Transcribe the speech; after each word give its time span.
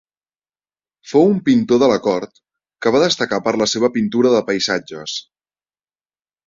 Fou 1.11 1.29
un 1.33 1.35
pintor 1.49 1.81
de 1.83 1.91
la 1.93 1.99
cort 2.07 2.41
que 2.87 2.95
va 2.97 3.05
destacar 3.07 3.43
per 3.49 3.55
la 3.65 3.71
seva 3.77 3.93
pintura 3.99 4.35
de 4.39 4.43
paisatges. 4.53 5.17